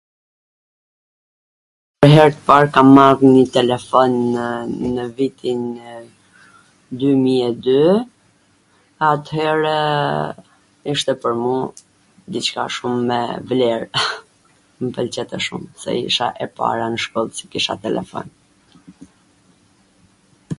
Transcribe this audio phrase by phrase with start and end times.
[2.03, 4.11] pwr her t par kam marr nw telefon
[4.93, 5.61] nw vitin
[7.03, 7.77] dymij e dy,
[9.11, 9.67] at-herw
[10.95, 11.53] ishte pwr mu
[12.39, 13.19] diCka shum me
[13.53, 13.81] vler,
[14.83, 18.27] mw pwlqente shum se isha e para nw shkoll qw kisha telefon.